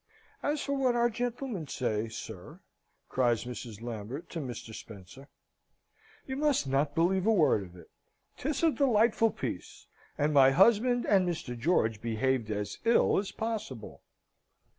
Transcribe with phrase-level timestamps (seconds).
[0.41, 2.61] "As for what our gentlemen say, sir,"
[3.07, 3.83] cries Mrs.
[3.83, 4.73] Lambert to Mr.
[4.73, 5.27] Spencer,
[6.25, 7.91] "you must not believe a word of it.
[8.37, 9.85] 'Tis a delightful piece,
[10.17, 11.55] and my husband and Mr.
[11.55, 14.01] George behaved as ill as possible."